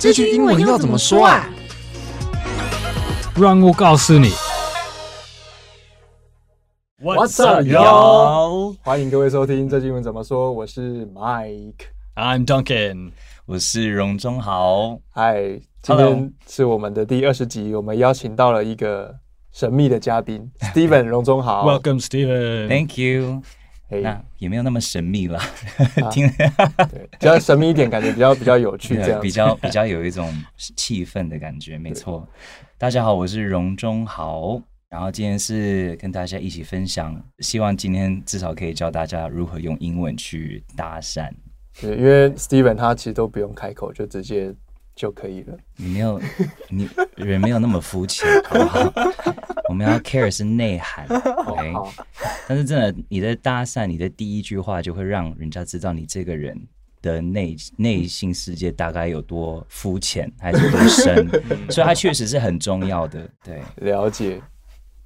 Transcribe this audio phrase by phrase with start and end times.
[0.00, 1.46] 这句英文要怎么说啊？
[3.38, 4.30] 让我告诉你。
[7.02, 8.74] What's up, y'all？
[8.80, 10.50] 欢迎各位收听这句英文怎么说。
[10.50, 13.10] 我是 Mike，I'm Duncan，
[13.44, 14.98] 我是荣忠豪。
[15.10, 19.14] 嗨，今天是我们的第二十集，我们邀请到了一个
[19.52, 21.66] 神秘的嘉宾，Steven 荣忠豪。
[21.66, 22.70] Welcome, Steven.
[22.70, 23.42] Thank you.
[23.90, 25.40] 那也没有那么神秘了，
[26.12, 32.26] 听、啊，对，比较神秘一点，感觉比较比较有趣， 这样比较比较有一种气氛的感觉，没错。
[32.78, 41.30] 大家好，我是荣中豪，然后今天是跟大家一起分享，希望今天至少可以教大家如何用英文去搭讪。
[41.80, 44.54] 对，因为 Steven 他其实都不用开口，就直接。
[44.96, 45.56] 就可以了。
[45.76, 46.20] 你没有，
[46.68, 46.86] 你
[47.16, 48.92] 人没有那么肤浅，好不好？
[49.70, 51.06] 我们要 care 是内涵
[51.46, 51.72] ，OK？
[52.50, 56.60] 但是真的，你的搭讪，你的第一句话就会让人家知道你这个人
[57.00, 61.28] 的内内心世界大概有多肤浅还是多深，
[61.70, 63.30] 所以它确实是很重要的。
[63.44, 64.42] 对，了解。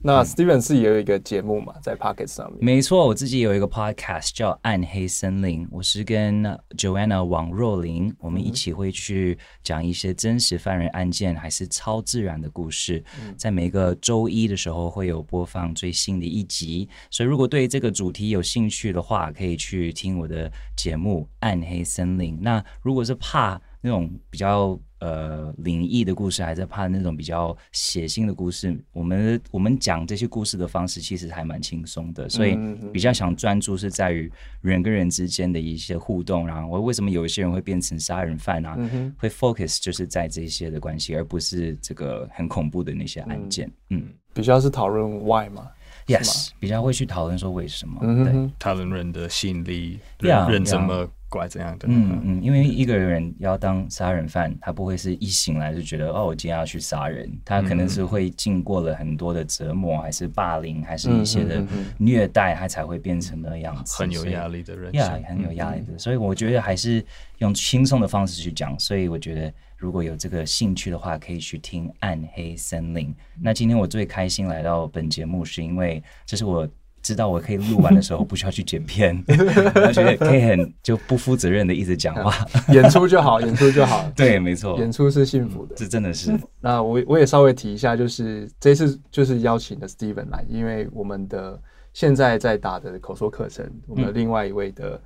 [0.07, 2.59] 那 Steven 是也有一个节目嘛，在 Podcast 上面。
[2.63, 6.45] 没错，我自己有一个 Podcast 叫《暗黑森林》，我是跟
[6.77, 13.03] Joanna 王若琳，我们一起会去讲一些真实犯人案件，还是超自然的故事。
[13.39, 22.37] 在每个周一的时候会有播放最新的一集，所以如果对这个主题有兴趣的话，可以去听我的节目《暗黑森林》。
[22.43, 32.57] 那如果是怕那种比较呃灵异的故事，还是怕那种比较血腥的故事，我们我们讲这些故事的方式其实还蛮轻松的，所以
[32.91, 36.47] 比较想专注是在于人跟人之间的一些互动。
[36.47, 38.75] 然后我为什么有一些人会变成杀人犯啊？
[38.79, 43.67] 嗯、会 focus 就是在这些的关系，而不是这个很恐怖的那些案件。
[43.91, 45.69] 嗯，嗯比较是讨论 why 嘛
[46.07, 48.01] ？Yes，比较会去讨论说为什么？
[48.03, 51.09] 嗯、对，讨论人的心理，人、yeah, 人怎么。
[51.35, 51.89] 怪怎样的？
[51.91, 57.29] 嗯嗯，因为一个人要当杀人犯，他不会是一醒来就觉得哦，我今天要去杀人。
[57.45, 61.67] 他可能是会经过了很多的折磨，还是霸凌，还是一些的
[61.99, 64.01] 虐待，他才会变成那样子。
[64.01, 65.99] 很有压力的人，呀，很有压力的。
[65.99, 67.05] 所以我觉得还是
[67.39, 68.79] 用轻松的方式去讲。
[68.79, 73.09] 所以我觉得如果有这个兴趣的话，可以去听《暗黑森林》。
[73.41, 76.69] 那今天我最开心来到本节目，是因为这是我。
[77.05, 79.23] 知道我可以录完的时候不需要去剪片，
[79.77, 82.35] 而且可以很就不负责任的一直讲话，
[82.73, 84.11] 演出就好，演出就好。
[84.17, 86.35] 对，没错，演出是幸福的，这真的是。
[86.63, 91.61] 那我我也稍微提一下，就是这次就是邀请的 Steven 来，因为我们的
[91.93, 94.99] 现在在打的口说课程，我们的另外一位的、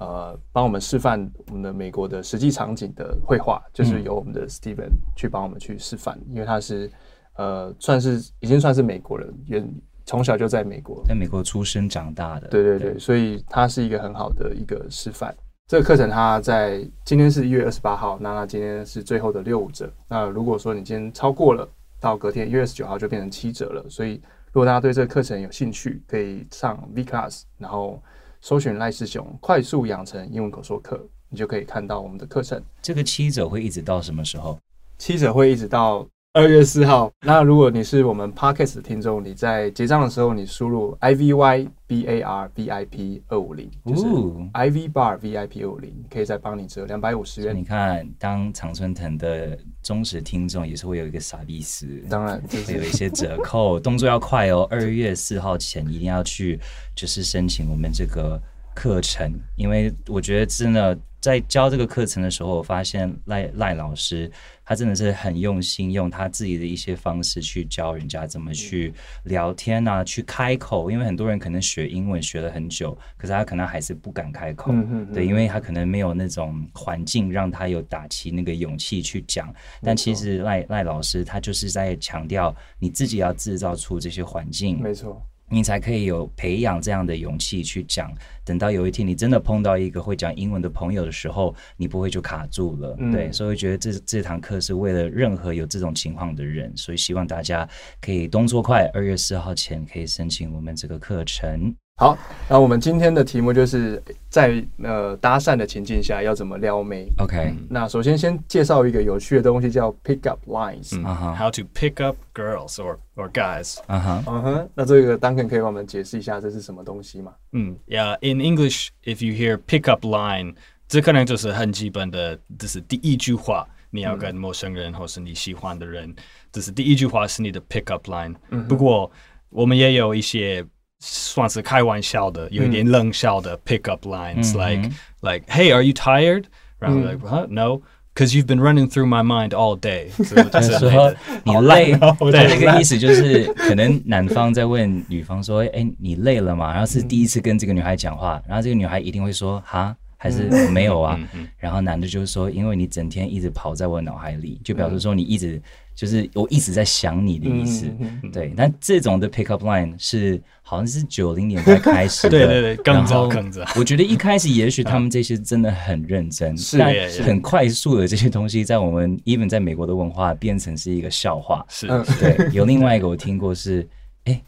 [0.00, 6.90] 嗯、呃帮我们示范我们的美国的实际场景的绘画，就是由我们的 Steven 去帮我们去示范，因为他是
[7.36, 9.64] 呃算是已经算是美国人，也。
[10.08, 15.36] 从小就在美国，在美国出生长大的，对对对，对，所以他是一个很好的一个示范。
[15.66, 19.92] 这个课程他在今天是一月二十八号，那他今天是最后的六五折。
[20.08, 21.68] 那如果说你今天超过了，
[22.00, 23.84] 到隔天一月二十九号就变成七折了。
[23.90, 24.14] 所以
[24.46, 28.02] 如果大家对这个课程有兴趣，可以上 V Class，然后
[28.40, 30.98] 搜寻赖世雄快速养成英文口说课，
[31.28, 32.58] 你就可以看到我们的课程。
[32.80, 34.58] 这个七折会一直到什么时候？
[34.96, 36.08] 七折会一直到。
[36.38, 44.04] 二月四号，那如果你是我们 Podcast 的听众，你在结账的时候，你输入 I V Y B A R V I P 二五零，就是
[44.52, 47.56] I V bar V I P 二五零，可以再帮你折两百五十元。
[47.56, 54.64] 你看，当常春藤的忠实听众，也是会有一个傻逼死，当然会有一些折扣，动作要快哦。
[54.70, 56.60] 二月四号前一定要去，
[56.94, 58.40] 就是申请我们这个
[58.76, 64.30] 课程，因为我觉得真的在教这个课程的时候，我发现赖赖老师。
[64.68, 68.92] 他真的是很用心，用他自己的一些方式去教人家怎么去
[69.24, 70.90] 聊天啊，去开口。
[70.90, 74.70] 因为很多人可能学英文学了很久，可是他可能还是不敢开口，
[75.14, 79.50] 对，因为他可能没有那种环境让他有打起那个勇气去讲。
[79.80, 85.26] 但其实赖赖老师他就是在强调，你自己要制造出这些环境，没错。
[85.48, 88.12] 你才可以有培养这样的勇气去讲。
[88.44, 92.96] 等到有一天你真的碰到一个会讲英文的朋友的时候，你不会就卡住了。
[92.98, 97.68] 嗯、对，所以我觉得这这堂课是为了任何有这种情况的人，所以希望大家
[98.00, 101.74] 可以动作快，二月四号前可以申请我们这个课程。
[102.00, 102.16] 好，
[102.48, 107.08] 那我们今天的题目就是在呃搭讪的情境下要怎么撩妹。
[107.18, 110.96] OK，、嗯、那首先先介绍一个有趣的东西叫 pick up lines。
[110.96, 113.78] 嗯、uh -huh.，How to pick up girls or or guys。
[113.88, 117.32] 嗯哼，嗯哼，那这个 Duncan 可以帮我们解释一下这是什么东西吗？
[117.50, 120.54] 嗯，Yeah，in English if you hear pick up line，
[120.86, 126.14] 这可能就是很基本的，这是第一句话，你要跟陌生人或是你喜欢的人，
[126.52, 128.36] 这是第一句话是你的 pick up line。
[128.50, 129.10] 嗯，不过
[129.50, 130.64] 我们也有一些。
[130.99, 136.45] 算是开玩笑的，有一点冷笑的 pick up lines，like、嗯、like Hey，are you tired？
[136.79, 137.47] 然后 like、嗯、huh?
[137.49, 137.81] No。
[138.15, 140.09] because you've been running through my mind all day。
[140.51, 141.11] 就是说
[141.43, 141.97] 你累，
[142.31, 151.18] 对，那个意思就是可能男方在问女方说：“哎，你累了吗？”然后是第一次跟这个女孩讲话，然后这个女孩一定会说：“哈。” 还是没有啊，
[151.56, 155.62] 然后男的就是说，因为你整天一直跑在我脑海里，就表示说你一直
[155.94, 157.86] 就是我一直在想你的意思，
[158.32, 158.52] 对。
[158.56, 163.64] 但这种的 pick up line 是好像是九零年代开始的， 对对对，更早更早。
[163.76, 166.92] 我觉得一开始也许他们这些真的很认真，但
[167.24, 171.64] 很快速的这些东西在我们 even 在美国的文化变成是一个笑话。
[171.68, 171.86] 是，
[172.18, 172.50] 对。
[172.52, 173.88] 有另外一个我听过是，
[174.24, 174.42] 哎，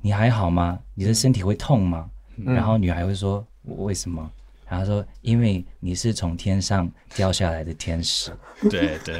[0.00, 0.78] 你还好吗？
[0.94, 2.08] 你的身体会痛吗？
[2.44, 4.30] 然后女孩会说，为什么？
[4.70, 8.30] 然后说，因为你是从天上掉下来的天使，
[8.70, 9.18] 对对，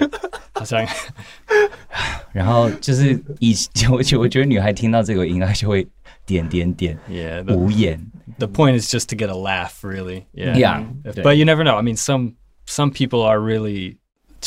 [0.55, 0.87] 好像。
[2.33, 3.53] 然后就是以
[3.91, 5.85] 我觉我觉得女孩听到这个应该就会
[6.25, 8.01] 点点点，yeah, 无言。
[8.39, 10.27] The point is just to get a laugh, really.
[10.33, 10.85] Yeah, yeah.
[11.03, 11.77] But you never know.
[11.77, 12.37] I mean, some
[12.67, 13.97] some people are really.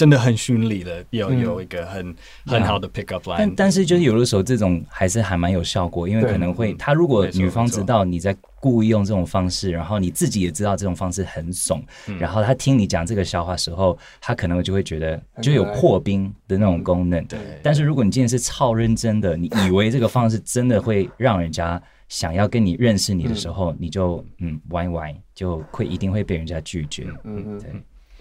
[0.03, 2.15] 真的很顺利的，有有一个很、嗯、
[2.45, 17.21] 很好的 pick up line，但但是就是有的时候这种还是还蛮有效果，因为可能会他如果女方知道你在故意用这种方式，然后你自己也知道这种方式很怂，嗯、然后他听你讲这个笑话时候，他可能就会觉得就有破冰的那种功能。
[17.21, 27.07] 嗯、对，但是如果你今天是超认真的，你以为这个方式真的会让人家想要跟你认识你的时候，嗯、你就嗯歪歪就会一定会被人家拒绝。
[27.23, 27.71] 嗯嗯，对。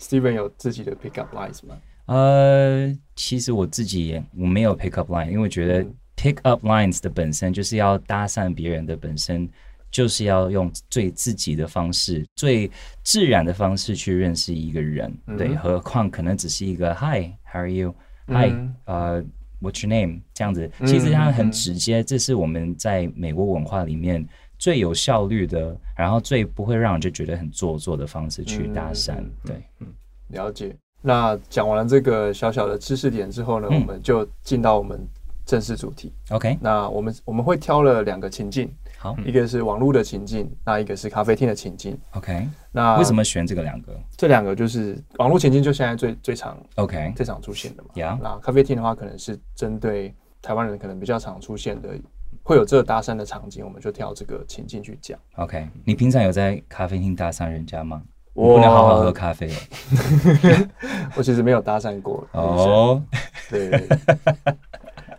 [0.02, 1.78] Steven 有自己的 pick up lines 吗？
[2.06, 9.48] 呃，其实我自己也我没有 pick up line，因为我觉得 pick up lines 的本身就是要搭讪别人的本身，
[9.90, 12.68] 就是要用最自己的方式、最
[13.04, 15.16] 自然的方式去认识一个人。
[15.28, 18.52] 嗯、对，何况可能只是一个 Hi，How are you？Hi，
[18.86, 20.22] 呃、uh,，What's your name？
[20.34, 24.26] 这样子，其实它很直接，嗯、这是我们在美国文化里面。
[24.62, 29.88] 最有效率的，然后最不会让人就觉得很做作的方式去搭讪，嗯、对，嗯，
[30.28, 30.72] 了解。
[31.00, 35.04] 那讲完了这个小小的知识点之后呢，嗯、我们就进到我们
[35.44, 36.12] 正式主题。
[36.30, 41.98] OK，那我们我们会挑了两个情境，好，一个是网络的情境，那一个是咖啡厅的情境。
[42.12, 43.92] OK，那为什么选这个两个？
[44.16, 47.88] 这两个就是网络情境，就现在最最常 OK 最常出现的嘛。
[47.96, 51.88] Yeah，那咖啡厅的话，可能是针对台湾人可能比较常出现的。
[52.42, 55.18] 会有这个搭讪的场景，我们就挑这个情境去讲。
[55.36, 58.02] OK，你平常有在咖啡厅搭讪人家吗？
[58.34, 59.50] 我不能好好喝咖啡。
[61.14, 62.26] 我其实没有搭讪过。
[62.32, 63.02] 哦，
[63.50, 63.86] 对，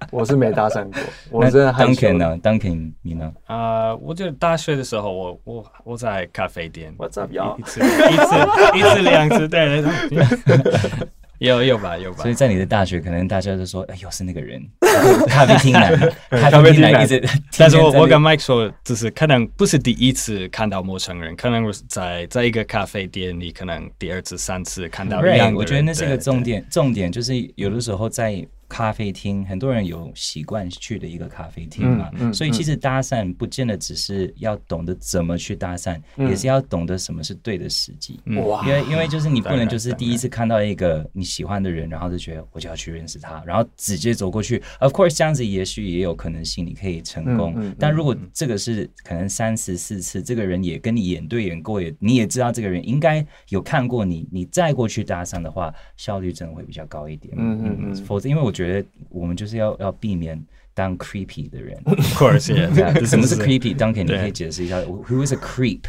[0.09, 0.99] 我是没搭讪过。
[1.29, 1.91] 我真的害羞。
[1.93, 3.31] Duncan 呢？Duncan 你呢？
[3.45, 6.91] 啊，我觉得大学的时候，我我我在咖啡店。
[6.97, 7.55] What's up, y'all？
[7.59, 11.07] 一次一次一次两次，对对。
[11.47, 14.61] 有有吧有吧，所以在你的大学，可能大家都说，哎，呦是那个人，
[15.27, 15.91] 咖啡厅男，
[16.31, 17.21] 咖啡厅男一直。
[17.59, 25.55] 但是我我跟 Mike 说，就是可能不是第一次看到陌生人，可能在在一个咖啡店里，可能第二次、三次看到一样的人。
[25.55, 28.45] 我觉得那是个重点，重点就是有的时候在。
[28.73, 38.19] 咖啡厅，很多人有习惯去的一个咖啡厅嘛，嗯嗯、所以其实搭讪不见得只是要懂得怎么去搭讪，嗯、也是要懂得什么是对的时机。
[38.47, 44.59] 哇、嗯，因为因为就是你不能就是第一次看到一个你喜欢的人，然后就觉得我就要去认识他，然后直接走过去。
[44.79, 57.35] Of course，这样子也许也有可能性你可以成功，嗯嗯、但如果这个是可能三次四次，这个人也跟你眼对眼过，也你也知道这个人应该有看过你，你再过去搭讪的话，效率真的会比较高一点。
[57.37, 58.62] 嗯嗯嗯，否则因为我觉得。
[58.62, 60.42] 觉得我们就是要要避免
[60.74, 61.76] 当 creepy 的人。
[61.84, 63.06] Of course, yeah.
[63.06, 63.76] 什么是 creepy?
[63.76, 64.80] Duncan，你可以解释一下。
[64.80, 65.82] Who is a creep?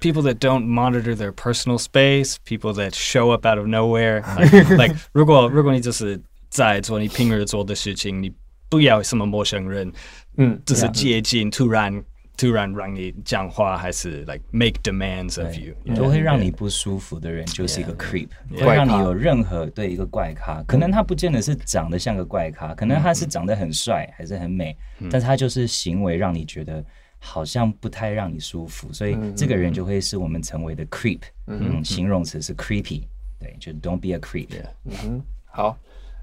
[0.00, 2.36] People that don't monitor their personal space.
[2.44, 4.22] People that show up out of nowhere.
[4.76, 8.32] Like，如果如果你就是在做你平日做的事情，你
[8.68, 9.92] 不要什么陌生人，
[10.38, 12.02] 嗯，就是接近突然。
[12.37, 24.77] 突然让你讲话，还是 like make demands of you，都会让你不舒服的人就是一个 creep，会让你有任何对一个怪咖，可能他不见得是长得像个怪咖，可能他是长得很帅还是很美，
[25.09, 26.83] 但是他就是行为让你觉得
[27.19, 33.03] 好像不太让你舒服，所以这个人就会是我们成为的 creep，嗯，形容词是 creepy，
[33.39, 34.49] 对，就 don't be a creep。
[34.85, 35.77] 嗯哼，好，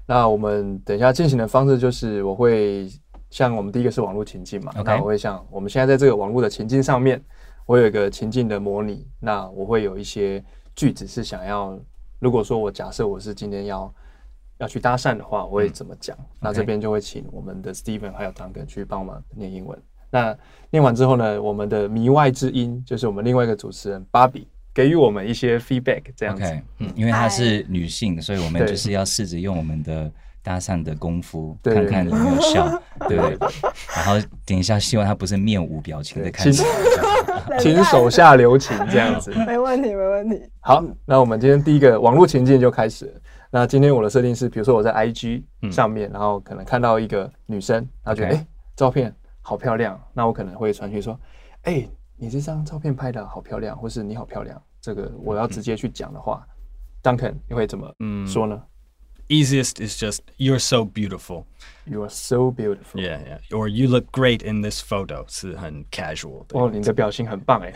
[0.05, 2.87] 那我们等一下进行的方式就是我会。
[3.33, 7.19] 像我们第一个是网络情境嘛.那我会像我们现在在这个网络的情境上面，
[7.65, 10.41] 我有一个情境的模拟，那我会有一些
[10.75, 11.75] 句子是想要，
[12.19, 13.91] 如果说我假设我是今天要
[14.59, 16.15] 要去搭讪的话，我会怎么讲？
[16.15, 19.81] 嗯、那这边就会请我们的 Steven 还有 Duncan 去帮忙念英文。
[20.11, 20.37] 那
[20.69, 26.43] 念完之后呢，我们的迷外之音就是我们另外一个主持人 Bobby 给予我们一些 feedback，这样子。
[26.43, 26.61] Okay.
[26.77, 30.11] 嗯，因为她是女性，所以我们就是要试着用我们的。
[30.43, 32.67] 搭讪的功夫，看看有没有效，
[33.07, 33.37] 对 不对？
[33.95, 36.63] 然后等一下，希望他不是面无表情的看着，
[37.59, 39.31] 请手下留情这样子。
[39.47, 40.41] 没问题，没问题。
[40.59, 43.21] 好，那我们今天第一个网络情境就开始了。
[43.49, 48.45] 那今天我的设定是，比如说我在 IG 上面，然后可能看到一个女生，然后觉得哎，
[48.75, 51.17] 照片好漂亮，那我可能会传讯说，
[51.61, 56.45] 哎，你这张照片拍的好漂亮，或是你好漂亮，这个我要直接去讲的话
[57.01, 57.87] ，Duncan 你会怎么
[58.25, 58.59] 说呢
[59.28, 61.44] ？Easiest is just you're so beautiful.
[61.84, 63.00] You are so beautiful.
[63.00, 63.38] Yeah, yeah.
[63.50, 65.24] Or you look great in this photo.
[65.26, 66.58] 是很 casual 的。
[66.58, 67.72] 哦，你的表情很棒哎。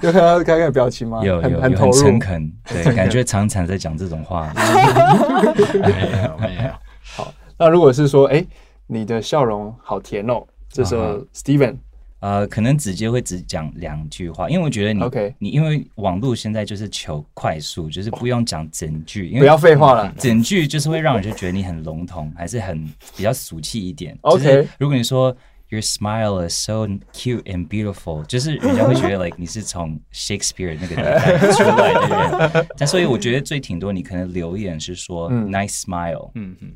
[0.00, 1.22] 有看到刚刚的表情吗？
[1.22, 2.52] 有，有，很投入，很诚恳。
[2.66, 4.50] 对，感觉常常在讲这种话。
[4.54, 6.70] 没有，没有。
[7.02, 8.42] 好，那如果是说，哎，
[8.86, 11.76] 你的笑容好甜哦，这时候 Steven。
[12.19, 15.33] 呃，可能直接会只讲两句话，因为我觉得你，Okay.
[15.39, 22.85] 你因为网络现在就是求快速，就是不用讲整句，因为不要废话了，整句就是会让人就觉得你很笼统，还是很
[23.15, 24.17] 比较俗气一点。
[24.21, 25.35] OK，如果你说。
[25.70, 36.72] Your smile is so cute and beautiful，就是人家会觉得 like 你是从 Shakespeare 那个年代出来的人，但所以我觉得最挺多你可能留言是说 nice smile，嗯嗯，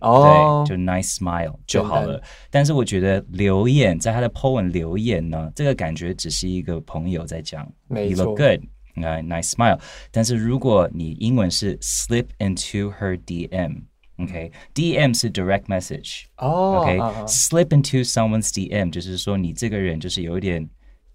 [0.64, 2.20] 对，就 nice smile 就好了。
[2.50, 9.78] 但是我觉得留言在他的 po 文留言呢，这个感觉只是一个朋友在讲，You look good，nice smile。
[10.10, 13.82] 但是如果你英文是 slip into her DM。
[14.17, 16.23] OK，DM 是 direct message。
[16.37, 20.69] 哦，OK，slip into someone's DM 就是说你这个人就是有一点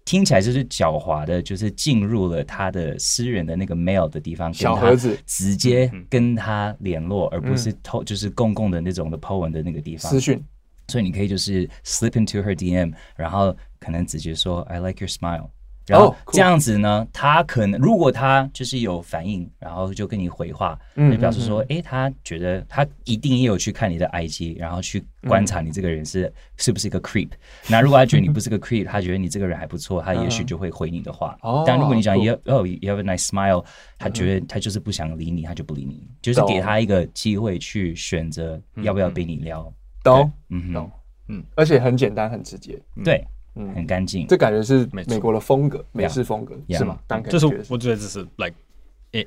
[0.05, 10.43] 听起来就是狡猾的，就是进入了他的私人的那个 mail 的地方，小盒子，直接跟他联络，而不是透就是公共的那种的 po 文的那个地方私讯。
[10.87, 15.49] 所以你可以就是 slip into her DM，然后可能直接说 I like your smile。
[15.89, 27.29] 然后这样子呢，他可能如果他就是有反应，然后就跟你回话，就表示说，哎，他觉得他一定也有去看你的 IG，然后去观察你这个人是是不是一个 creep。
[27.67, 31.37] 那如果他觉得你不是个 creep，他觉得你这个人还不错，他也许就会回你的话。
[31.65, 33.65] 但如果你讲 you oh you have a nice smile，
[33.97, 39.71] 他觉得他就是不想理你，他就不理你，就是给他一个机会去选择要不要被你撩。
[40.03, 40.91] 懂，嗯，懂，
[41.27, 43.25] 嗯，而且很简单，很直接，对。
[43.55, 46.97] 嗯，很干净，这感觉是美国的风格，美式风格是吗？
[47.29, 48.53] 这是我觉得这是 like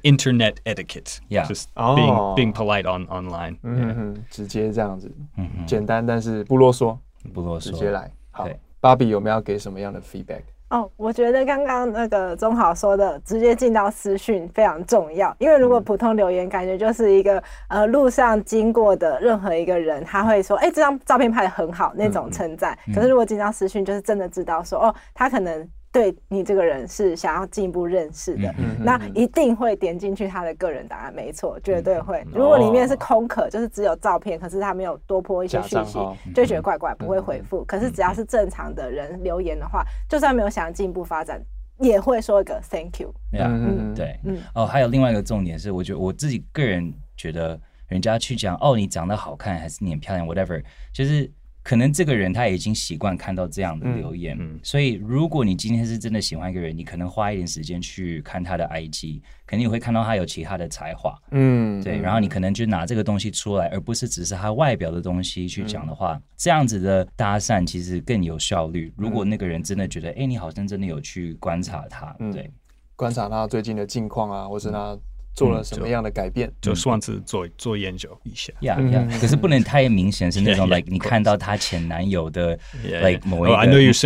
[0.02, 6.96] internet etiquette，yeah，就是 being being polite on online，嗯哼，直接这样子，嗯，简单但是不啰嗦，
[7.34, 8.10] 不啰嗦，直接来。
[8.30, 8.48] 好，
[8.80, 10.42] 芭比有没有要给什么样的 feedback？
[10.72, 22.76] 哦，我觉得刚刚那个钟豪说的，直接进到私讯非常重要，因为如果普通留言，感觉就是一个呃路上经过的任何一个人，他会说，哎，这张照片拍的很好那种称赞。
[22.94, 25.68] 可是如果进到私讯，就是真的知道说，哦，他可能。
[25.92, 32.24] 对你这个人是想要进一步认识的，嗯、那一定会点进去他的个人档案，没错，绝对会。
[32.32, 35.98] 如果里面是空壳，就是只有照片，可是他没有多泼一些讯息，
[36.34, 37.62] 就觉得怪怪，不会回复。
[37.66, 41.38] 可是只要是正常的人留言的话，就算没有想要进一步发展，
[41.78, 43.14] 也会说一个 Thank you。
[43.32, 51.30] 嗯，对，嗯，哦，还有另外一个重点是，我觉得我自己个人觉得，人家去讲哦，你长得好看，还是你很漂亮，whatever，就是。
[51.62, 54.54] 可能这个人他已经习惯看到这样的留言，嗯。
[54.54, 68.92] 嗯、所以如果你今天是真的喜欢一个人，你可能花一点时间去看他的 IG，肯定会看到他有其他的才华，嗯，对，然后你可能就拿这个东西出来，而不是只是他外表的东西去讲的话，嗯、这样子的搭讪其实更有效率。
[68.96, 72.50] 如果那个人真的觉得，哎、嗯，你好像真的有去观察他，对，
[72.96, 74.98] 观察他最近的近况啊，或是他。
[75.34, 76.50] 做了什么样的改变？
[76.60, 83.56] 就算是做做研究一下，呀呀，可是不能太明显，是那种 like 你看到她前男友的 like 某一个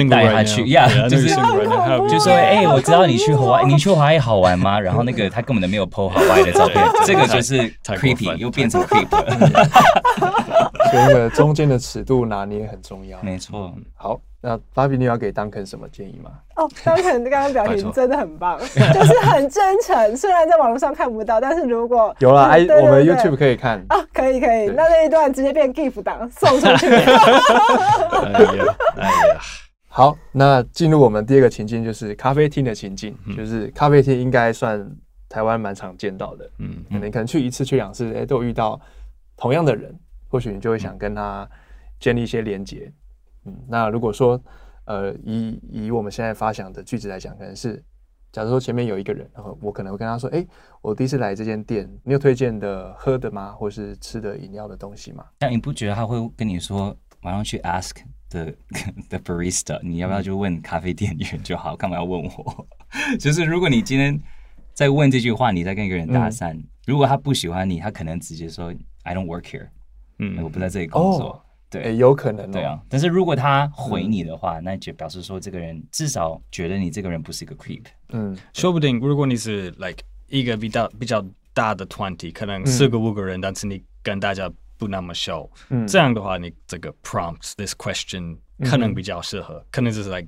[0.08, 4.78] 带她去，呀，就是就说哎，我知道你去国外，你去国外好玩吗？
[4.78, 9.06] 然后那个他根本都没有 po 好外的照片， 这个就是 creepy，又变成 creepy。
[10.90, 13.20] 所以那个中间的尺度拿捏很重要。
[13.22, 14.20] 没错，好。
[14.48, 16.30] 那芭比，你要给 Duncan 什么建议吗？
[16.54, 20.16] 哦，Duncan 刚刚表情真的很棒， 就是很真诚。
[20.16, 24.68] 虽然在网络上看不到，但是如果有了，哎，我们 YouTube 可以看啊，可以可以。
[24.68, 26.86] 那那一段直接变 GIF 档送出去。
[29.88, 34.88] 好，那进入我们第二个情境，就是咖啡厅的情境，就是咖啡厅应该算
[35.28, 36.48] 台湾蛮常见到的。
[36.60, 38.80] 嗯，可能可能去一次去两次，哎，都有遇到
[39.36, 39.92] 同样的人，
[40.28, 41.48] 或许你就会想跟他
[41.98, 42.92] 建立一些连结。
[43.46, 44.40] 嗯，那如果说，
[44.84, 47.82] 呃，以以我们现在发想的句子来讲，可能是，
[48.32, 50.48] 假如说前面有一个人，然后我可能会跟他说，哎、欸，
[50.82, 53.52] 我第一次来这间店，你有推荐的喝的吗？
[53.52, 55.24] 或是吃的饮料的东西吗？
[55.38, 57.96] 但你不觉得他会跟你说，马上去 ask
[58.30, 58.52] the
[59.08, 62.66] the barista，你要不要就问咖啡店员就好，干嘛要问我？
[63.18, 64.20] 就是如果你今天
[64.74, 68.72] 在问这句话，你在跟一个人搭讪，嗯、如果他不喜欢你，他可能直接说
[69.02, 69.68] I don't work here，
[70.18, 71.30] 嗯，我不在这里工作。
[71.30, 72.79] 哦对，有可能，对啊。
[72.89, 77.83] 但是如果他回你的话，那就表示说这个人至少觉得你这个人不是一个 creep。
[78.09, 90.27] 嗯，说不定如果你是 like 一个比较比较 大的团体，可能四个五个人，但是你跟大家不那么熟，嗯这样的话，你这个 prompt this question 可能比较适合，可能就是 like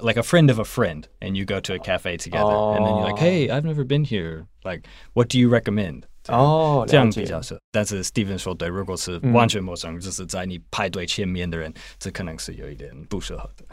[0.00, 2.96] like a friend of a friend, and you go to a cafe together, and then
[2.96, 4.46] you're like, hey, I've never been here.
[4.62, 4.82] Like,
[5.14, 6.02] what do you recommend?
[6.27, 7.59] 哦，这样比较适合。
[7.71, 13.65] 但是 Steven 说对，如果是完全陌生人，就是在你排队前面的人，这可能是有一点不适合的。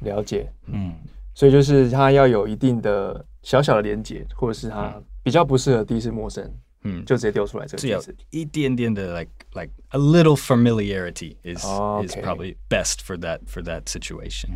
[0.00, 0.94] 了解，嗯，
[1.34, 6.50] 所以就是他要有一定的小小的连接，或者是他嗯比较不适合第一次陌生，
[6.84, 8.14] 嗯，就直接丢出来这个。
[8.30, 14.48] 一点点的 like like a little familiarity is Oh, is probably best for that for that situation.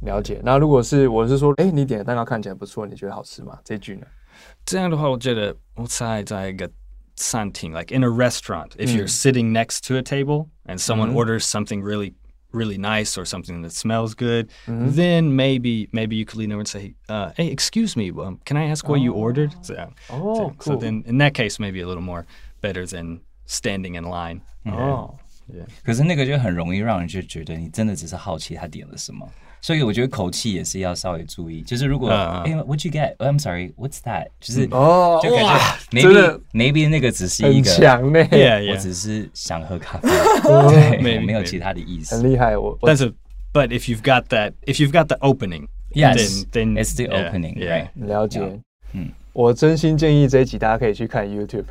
[0.00, 0.40] 了解。
[0.42, 3.58] 那如果是我是说，哎，你点的蛋糕看起来不错，你觉得好吃吗？
[3.62, 4.06] 这句呢？
[4.64, 6.70] 这样的话，我觉得我猜在一个
[7.15, 8.95] 餐厅，like in a restaurant, if Mm.
[8.97, 11.15] you're sitting next to a table and someone Mhm.
[11.15, 12.13] orders something really
[12.53, 14.93] really nice or something that smells good, Mhm.
[14.95, 18.57] then maybe maybe you could lean over and say, uh, "Hey, excuse me, um, can
[18.57, 19.93] I ask what you ordered?" 这样。
[20.09, 22.25] 哦 so cool then in that case, maybe a little more
[22.61, 24.41] better than standing in line.
[24.65, 25.17] 哦，
[25.85, 29.31] 可是那个就很容易让人就觉得你真的只是好奇他点了什么，
[29.66, 31.60] 所以我觉得口气也是要稍微注意。
[31.60, 33.16] 就是如果哎、What'd you get?
[33.18, 34.28] Oh, I'm sorry, what's that?
[34.40, 35.58] 就是哦，就感哇
[35.90, 38.80] 觉 maybe maybe 那个只是一个，强呢，Yeah, 我 yeah.
[38.80, 42.30] 只是想喝咖啡，对，Maybe, 我没有其他的意思很。
[42.30, 42.56] 厉害。
[42.56, 43.12] 我我 That's a,
[43.52, 47.08] but if you've got that, if you've got the opening, Yes, then, then it's the
[47.12, 47.88] opening, yeah.
[47.88, 48.06] right?
[48.06, 48.60] 了解。
[48.92, 51.64] 嗯，我真心建议这一集大家可以去看 YouTube，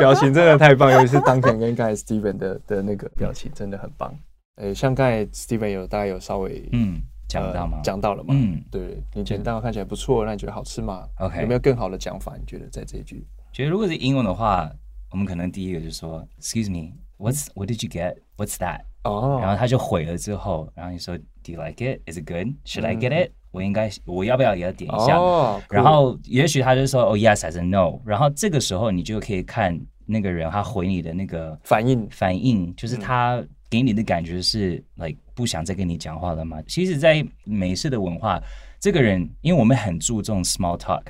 [0.00, 4.12] 表情真的太棒，尤其是 Duncan 跟刚才 Steven 的的那个表情真的很棒。
[4.60, 7.78] 诶，像刚才 Steven 有大概有稍微嗯，讲到吗？
[7.78, 8.34] 呃讲到了嘛？
[8.36, 12.36] 嗯，对，你觉得蛋糕看起来不错，那你觉得好吃吗 OK 有没有更好的讲法？
[12.38, 13.26] 你觉得在这一句？
[13.52, 14.70] 觉得如果是英文的话，
[15.10, 18.16] 我们可能第一个就说 Excuse me, what's what did you get?
[18.36, 18.82] What's that?
[19.04, 22.02] 哦，然后他就回了之后，然后你说 Do you like it?
[22.06, 22.54] Is it good?
[22.66, 23.30] Should I get it?
[23.50, 25.16] 我应该我要不要也要点一下？
[25.16, 36.60] 哦，然后也许他就说哦 yes as a no，然后这个时候你就可以看那个人他回你的那个反应反应，就是他给你的感觉是 like 不想再跟你讲话了吗？
[36.66, 38.42] 其实，在美式的文化，
[38.80, 41.04] 这个人因为我们很注重 small talk，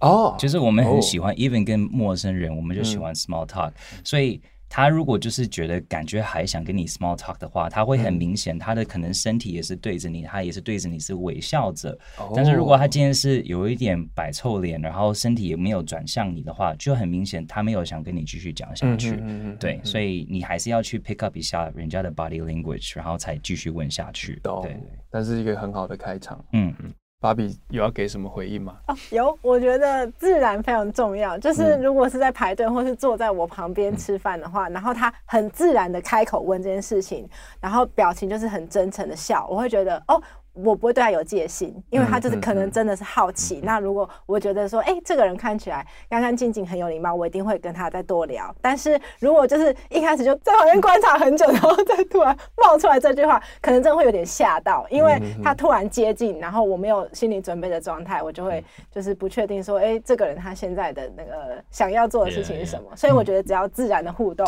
[0.00, 3.72] 哦，就是我们很喜哦欢 even 跟陌生人，我们就喜欢 small talk，
[4.04, 4.40] 所以。
[4.74, 11.90] 他如果就是觉得感觉还想跟你 small talk 的话，他会很明显，他的可能身体也是对着你，他也是对着你是微笑着。
[12.16, 19.10] 哦但是如果他今天是有一点摆臭脸，然后身体也没有转向你的话，就很明显他没有想跟你继续讲下去。
[19.10, 24.40] 嗯嗯嗯嗯对，所以你还是要去 pick up 一下人家的 body language，然后才继续问下去。
[24.42, 24.74] 懂对，
[25.10, 26.42] 但是一个很好的开场。
[26.54, 26.90] 嗯嗯，
[27.22, 28.74] 芭比有要给什么回应吗？
[28.88, 31.38] 哦，有，我觉得自然非常重要。
[31.38, 37.28] 就是嗯如果是在排队或是坐在我旁边吃饭的话，然后他很自然的开口问这件事情，
[37.60, 40.20] 然后表情就是很真诚的笑，我会觉得哦。
[40.54, 43.60] 我不会对他有戒心，因为他就是可能真的是好奇。
[43.62, 48.54] 那如果我觉得说，哎、这个人看起来干干净净、很有礼貌，我一定会跟他再多聊。
[48.60, 62.94] 但是如果就是一开始就在旁边观察很久，然后再突然冒出来这句话，可能真的会有点吓到，因为他突然接近，然后我没有心理准备的状态，我就会就是不确定说，哎、这个人他现在的那个想要做的事情是什么。
[62.94, 64.46] 所以我觉得只要自然的互动，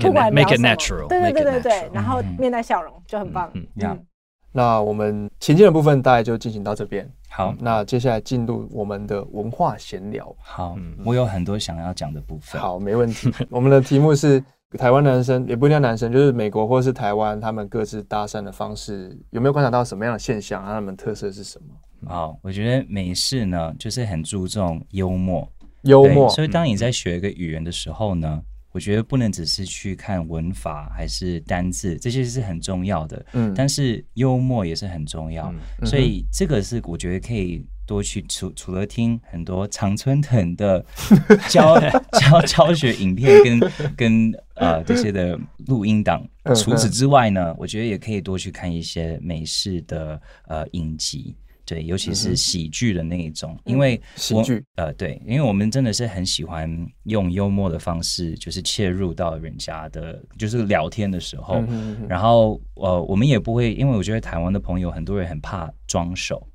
[0.00, 3.50] 不管 make 聊 it 什么 natural，对对对对对然后面带笑容就很棒。
[3.54, 4.06] 嗯嗯
[4.52, 7.10] 那我们情境的部分大概就进行到这边。
[7.28, 10.34] 好，那接下来进入我们的文化闲聊。
[10.42, 12.60] 好，我有很多想要讲的部分。
[12.60, 13.32] 好，没问题。
[13.48, 14.42] 我们的题目是
[14.78, 20.62] 台湾男生，也不一定男生，就是美国或是台湾，他们各自搭讪的方式，有没有观察到什么样的现象？
[20.62, 21.74] 他们特色是什么？
[22.06, 25.50] 好，我觉得美式呢，就是很注重幽默，
[25.82, 33.24] 幽默，所以当你在学一个语言的时候呢，我觉得不能只是去看文法还是单字，这些是很重要的。
[33.32, 40.84] 嗯但是幽默也是很重要，嗯所以这个是我觉得可以多去除除了听很多常春藤的
[41.50, 41.78] 教
[42.18, 51.36] 教教学影片跟跟呃这些的录音档，嗯除此之外呢，我觉得也可以多去看一些美式的呃影集。
[51.72, 54.62] 对，尤其是喜剧的那一种，因为嗯喜我剧。
[54.76, 56.70] 呃，对，因为我们真的是很喜欢
[57.04, 62.06] 用幽默的方式，就是切入到人家的，就是聊天的时候，嗯哼哼。
[62.08, 66.46] 然后呃，我们也不会，因为我觉得台湾的朋友很多人很怕装熟，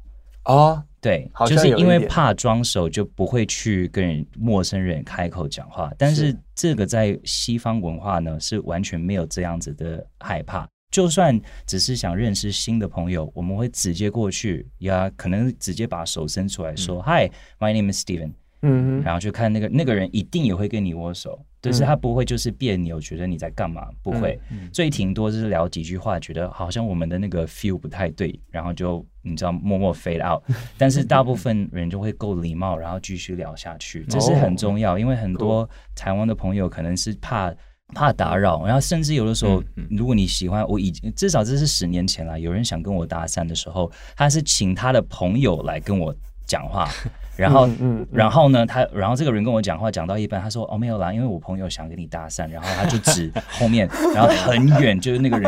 [0.44, 6.28] 啊，对，就是因为怕装熟就不会去跟陌生人开口讲话，但是。
[6.28, 10.68] 是这个在西方文化呢是完全没有这样子的害怕。
[10.98, 17.30] 就算只是想认识新的朋友，我们会直接过去，呀，可能直接把手伸出来说、嗯。
[17.30, 18.32] “Hi, my name is Steven.
[18.64, 24.40] 嗯，然后去看那个那个人一定也会跟你握手，但是他不会就是别扭，觉得你在干嘛，不会，
[24.74, 30.42] 最挺多就是聊几句话，觉得好像我们的那个 feel 不太对，然后就你知道默默 fade out，
[30.80, 37.54] 但是大部分人就会够礼貌，然后继续聊下去，这是很重要，因为很多台湾的朋友可能是怕
[37.94, 46.88] 怕打扰，然后甚至有的时候，如果你喜欢，我已经至少这是十年前了，有人想跟我搭讪的时候，他是请他的朋友来跟我讲话。
[47.38, 55.48] 然后，嗯，嗯，然后呢，他，然后这个人跟我讲话讲到一半，他说：“哦，没有啦，因为我朋友想跟你搭讪。”然后他就指后面，然后很远，就是那个人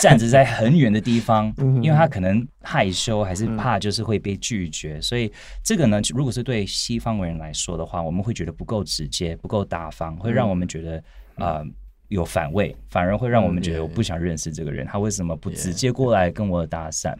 [0.00, 5.30] 站着在很远的地方，因为他可能害羞还是怕就是会被拒绝，所以
[5.62, 11.04] 这个呢，如果是对西方人来说的话，我们会觉得不够直接，不够大方，会让我们觉得
[11.36, 11.58] 啊。
[11.58, 11.66] 呃
[12.08, 14.86] 有反胃，反而会让我们觉得我不想认识这个人。
[14.86, 17.12] 他为什么不直接过来跟我搭讪？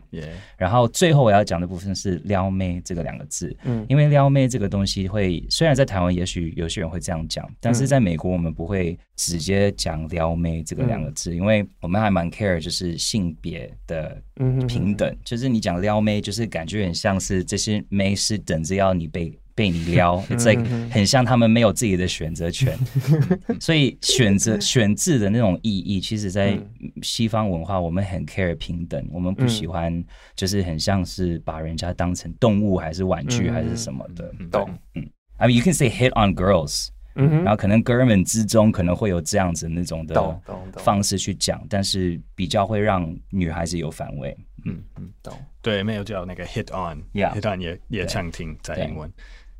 [0.56, 3.52] 然后最后我要讲的部分是“撩妹”这个两个字。
[3.64, 14.16] 嗯，因为“撩妹”这个东西会，虽然在台湾也许有些人会这样讲，但是在美国我们不会直接讲“撩妹”这个两个字，因为我们还蛮 care 就是性别的
[14.68, 15.12] 平等。
[15.24, 19.36] 就是你讲“撩妹”，就是感觉很像是这些妹是等着要你被。
[19.56, 22.78] 被你撩 like 很像他们没有自己的选择权，
[23.58, 26.56] 所以选择选字的那种意义，其实，在
[27.02, 34.30] 西方文化，我们很 care 平等，我们不喜欢就是很像是把人家当成动物还是玩具还是什么的。
[34.52, 35.02] 懂，嗯
[35.38, 40.40] ，I mean you can say hit on girls，然后可能哥们之中可能会有这样子那种的
[40.76, 44.36] 方式去讲，但是比较会让女孩子有反胃。
[44.66, 44.82] 嗯。
[44.98, 49.10] 嗯，懂，对，没有叫那个 hit on，hit on 也也常听在英文。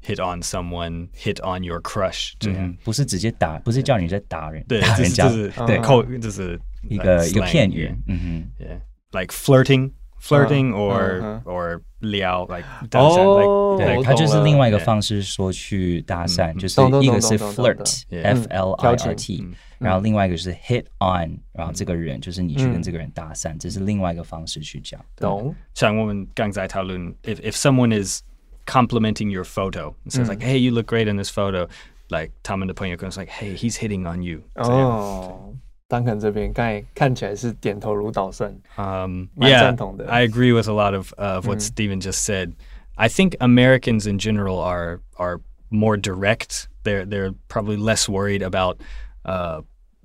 [0.07, 2.77] Hit on someone, hit on your crush，这样。
[2.85, 5.29] 不是直接打，不是叫你在打人，对，打人家，
[5.67, 9.91] 对，扣就是一个一个片语，嗯哼，yeah，like flirting,
[10.21, 19.45] flirting or or 撩，like 哦，对，它就是另外一个方式说去搭讪，就是一个是 flirt，f l i r t，
[19.79, 25.55] 然后另外一个是 hit on，然后这个人就是你去跟这个人搭讪，这是另外一个方式去讲，懂？
[25.75, 28.21] 像我们刚才讨论，if if someone is
[28.66, 29.96] complimenting your photo.
[30.06, 31.68] It says like, "Hey, you look great in this photo."
[32.10, 35.56] Like 他们的朋友可能 like, "Hey, he's hitting on you." 哦，
[35.90, 38.54] Duncan 这边刚才看起来是点头如捣蒜。
[38.76, 39.74] Um, yeah,
[40.08, 42.54] I agree with a lot of uh, of what Steven just said.
[42.96, 46.68] I think Americans in general are are more direct.
[46.84, 48.82] They're they're probably less worried about
[49.26, 49.62] uh,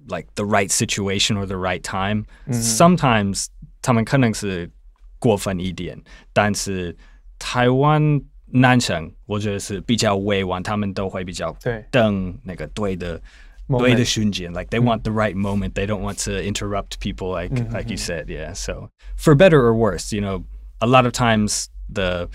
[0.08, 2.26] like the right situation or the right time.
[2.50, 3.46] Sometimes
[3.82, 4.70] 他们可能是
[5.18, 6.02] 过分一点，
[6.32, 6.96] 但是
[7.38, 8.22] 台湾。
[8.50, 11.56] 男生我觉得是比较委婉，他们都会比较
[11.90, 13.20] 等那个对的
[13.78, 15.72] 对的瞬间，like they want the right moment.
[15.72, 18.52] They don't want to interrupt people, like like you said, yeah.
[18.54, 20.44] So for better or worse, you know,
[20.80, 22.28] a lot of times the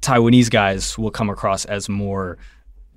[0.00, 2.38] Taiwanese guys will come across as more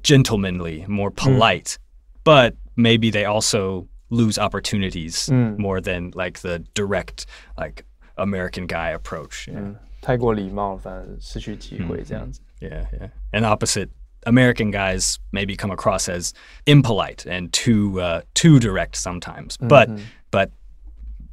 [0.03, 1.79] gentlemanly, more polite,
[2.23, 7.25] but maybe they also lose opportunities more than like the direct,
[7.57, 7.83] like
[8.17, 9.47] American guy approach.
[9.51, 9.71] Yeah.
[10.01, 12.41] 太过礼貌，反而失去机会，这样子。
[12.59, 13.09] Yeah, yeah.
[13.31, 13.89] And opposite,
[14.23, 16.31] American guys maybe come across as
[16.65, 19.89] impolite and too uh, too direct sometimes, but
[20.31, 20.49] but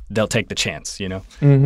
[0.08, 1.22] they'll take the chance, you know.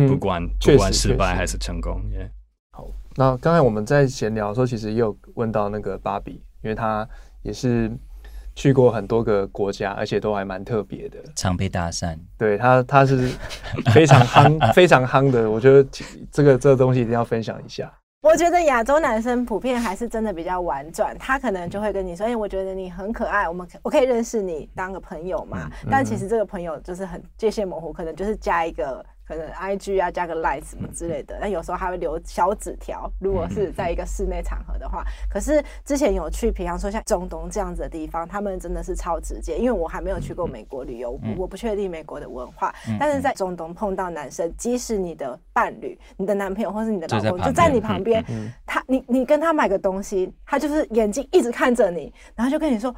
[0.07, 2.29] 不管不管失败还是成功，Yeah。
[2.71, 7.07] 好，那刚才我们在闲聊的时候，其实也有问到那个芭比，因为他
[7.43, 7.91] 也是。
[8.54, 12.16] 去过很多个国家，而且都还蛮特别的，常被搭讪。
[12.38, 13.30] 对他，他是
[13.92, 15.50] 非常夯、 非常夯的。
[15.50, 15.88] 我觉得
[16.30, 17.92] 这个这个东西一定要分享一下。
[18.22, 29.04] 我觉得亚洲男生普遍还是真的比较婉转，他可能就会跟你说：“哎，我觉得你很可爱，我们我可以认识你当个朋友嘛？”但其实这个朋友就是很界限模糊，可能就是加一个。
[29.26, 33.10] 可能 I G 啊，加个 Like 什么之类的，那有时候还会留小纸条。
[33.20, 39.56] 如果是在一个室内场合的话，可是之前有去，比方说像中东这样子的地方，他们真的是超直接。
[39.56, 42.74] 因为我还没有去过美国旅游，我不确定美国的文化。
[42.98, 48.24] 但是在中东碰到男生，即使你的伴侣、你的男朋友或是你的老公就在你旁边，
[48.66, 52.94] 他你你跟他买个东西，他就是眼睛一直看着你，然后就跟你说。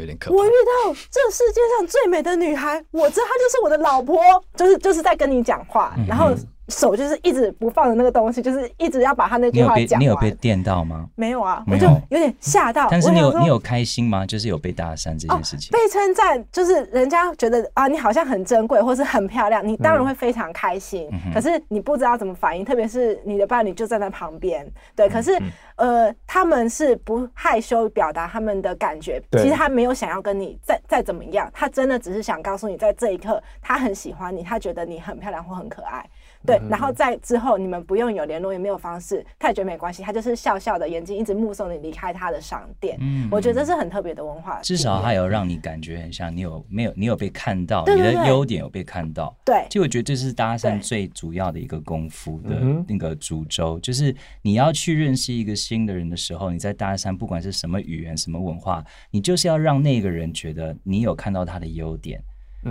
[0.00, 0.36] 有点可怕。
[0.36, 4.20] 我遇到这世界上最美的女孩，我知道她就是我的老婆，
[4.56, 6.34] 就是就是在跟你讲话，然后。
[6.68, 10.00] 手就是一直不放的那个东西，就是一直要把他那句话讲完。
[10.00, 11.08] 你有被电到吗？
[11.14, 12.88] 没有啊，我就有点吓到。
[12.90, 14.26] 但是你有你有开心吗？
[14.26, 15.70] 就是有被搭讪这件事情。
[15.70, 21.08] 被称赞，就是人家觉得啊，你好像很珍贵，或是很漂亮，你当然会非常开心。
[21.32, 24.66] 可是你不知道怎么反应，特别是你的伴侣就站在旁边。
[24.94, 25.40] 对，可是
[25.76, 29.22] 呃，他们是不害羞表达他们的感觉。
[29.32, 36.04] 其实他没有想要跟你再再怎么样，他真的只是想告诉你，在这一刻他很喜欢你，他觉得你很漂亮或很可爱。
[36.46, 42.96] 对，然后在之后你们不用有联络，也没有方式，他也觉得没关系，他就是笑笑的眼睛一直目送你离开他的商店。
[43.00, 49.36] 嗯，我觉得这是很特别的文化，至少还有让你感觉很像你有没有你有被看到，你的优点有被看到。
[49.44, 62.22] 对，就我觉得这是搭讪最主要的一个功夫的那个主轴，就是你要去认识一个新的人的时候，你在搭讪，不管是什么语言、什么文化，你就是要让那个人觉得你有看到他的优点。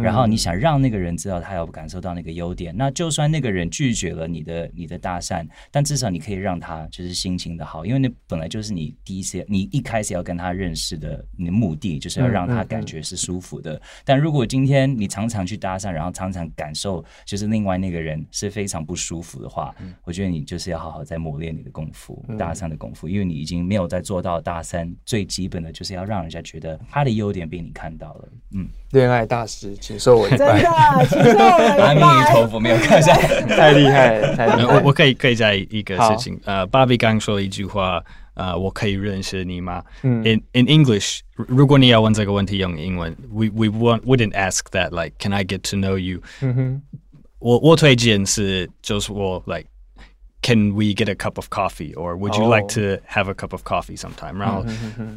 [0.01, 13.81] 然后你想让那个人知道他有感受到那个优点，那就算那个人拒绝了你的你的搭讪，但至少你可以让他就是心情的好，因为那本来就是你第一次你一开始要跟他认识的你的目的，就是要让他感觉是舒服的。
[14.03, 28.29] 但如果今天你常常去搭讪，然后常常感受就是另外那个人是非常不舒服的话，我觉得你就是要好好在磨练你的功夫，搭讪的功夫，因为你已经没有在做到搭讪最基本的就是要让人家觉得他的优点被你看到了。
[28.51, 29.73] 嗯，恋爱大师。
[29.84, 30.36] 请受我一拜。
[30.38, 31.86] 真的，请受我一拜。
[31.86, 34.68] 阿弥陀佛，没有看下太厉害了，太厉害了。
[34.68, 38.02] 我我可以可以在一个事情，呃，Bobby 刚说了一句话，
[38.34, 39.82] 呃，我可以认识你吗？
[40.02, 46.20] 嗯，In in English，如果你要问这个问题用英文，we we won't wouldn't ask that like Can I get to know you？
[46.40, 46.82] 嗯哼，
[47.38, 49.66] 我我推荐是就是我 like
[50.42, 53.52] Can we get a cup of coffee or Would you like to have a cup
[53.52, 54.38] of coffee sometime？
[54.38, 54.64] 然后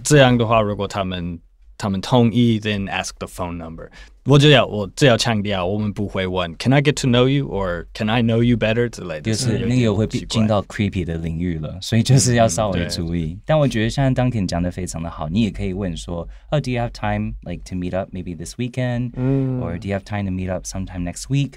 [0.03, 1.39] 这样的话，如果他们
[1.77, 3.89] 他们同意，then ask the phone number。
[4.27, 11.03] 我只要我只要强调，我们不会问 Can I get to know you or Can I know you better 之类的，就是那个会进到 creepy
[11.03, 13.33] 的领域了，所以就是要稍微注意。
[13.33, 19.11] 嗯、但我觉得像 Duncan 讲的非常的好，你也可以问说，Oh, do you have time like to meet up maybe this weekend？
[19.17, 21.55] 嗯，or do you have time to meet up sometime next week？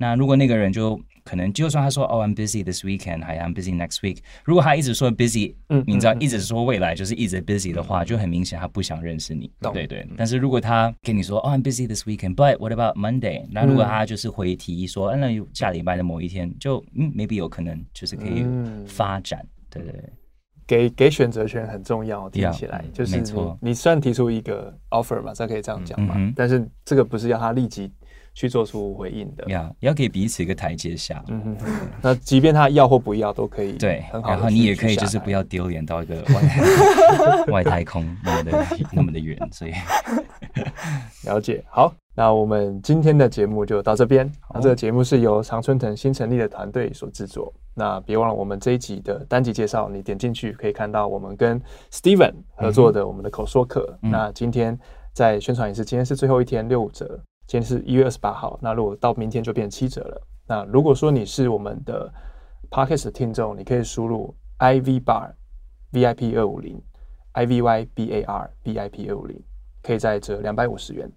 [0.00, 4.20] 那如果那个人就可能就算他说哦，I'm busy this weekend，还 I'm busy next week。
[4.44, 10.08] 如果他一直说 busy，嗯，你知道，一直说未来就是一直 busy 的话，就很明显他不想认识你，对对。
[10.16, 13.44] 但是如果他跟你说哦，I'm busy this weekend，but what about Monday？
[13.52, 18.46] 那如果他就是回提议说，嗯，那下礼拜的某一天，就嗯，maybe 有可能就是可以
[18.86, 19.94] 发展，对对。
[20.66, 23.58] 给给选择权很重要，听起来就是没错。
[23.60, 27.90] 你虽然提出一个 offer 嘛，这可以这样讲嘛，但是这个不是要他立即。
[28.34, 31.22] 去做出回应的，要要给彼此一个台阶下。
[31.28, 31.66] 嗯哼，
[32.00, 33.72] 那即便他要或不要都可以。
[33.72, 34.30] 对，很好。
[34.30, 39.72] 然后你也可以就是不要丢脸到一个外太 外太空那么的 那么的远，所以
[41.26, 41.62] 了解。
[41.68, 44.30] 好，那我们今天的节目就到这边。
[44.54, 47.52] 那这个节目是由常春藤新成立的团队所制作。
[47.74, 51.60] 那别忘了我们这一集的单集介绍，你点进去可以看到我们跟
[51.92, 53.98] Steven 合作的我们的口说课。
[54.00, 54.78] 那今天
[55.12, 57.18] 在宣传也是，今天是最后一天，六五折。
[57.50, 60.22] 今天是一月二十八号，那如果到明天就变七折了。
[60.46, 62.08] 那如果说你是我们的
[62.70, 65.32] Podcast 的听众，你可以输入 IV Bar
[65.90, 66.80] VIP 二五零
[67.34, 69.42] IVY BAR VIP 二五零，
[69.82, 71.10] 可以再折两百五十元。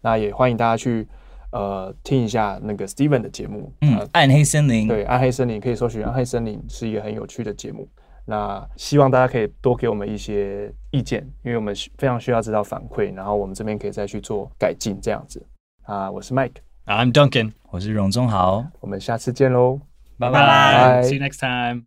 [0.00, 1.06] 那也欢迎大家去
[1.52, 7.86] 呃听一下那个 Steven 的节目，嗯，呃、暗黑森林，对，暗黑森林可以搜寻暗黑森林是一个很有趣的节目。
[8.24, 15.46] 那希望大家可以多给我们一些意见，因为我们非常需要知道反馈，然后我们这边可以再去做改进，这样子。
[15.83, 19.79] 啊，我是 Mike，I'm Duncan，我是荣忠豪，我们下次见喽，
[20.17, 21.85] 拜拜，See you next time。